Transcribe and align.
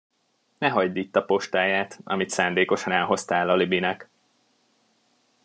Ne 0.57 0.69
hagyd 0.69 0.95
itt 0.95 1.15
a 1.15 1.23
postáját, 1.25 1.99
amit 2.03 2.29
szándékosan 2.29 2.93
elhoztál 2.93 3.49
alibinek! 3.49 4.09